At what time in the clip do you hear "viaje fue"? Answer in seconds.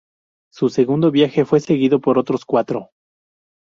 1.11-1.59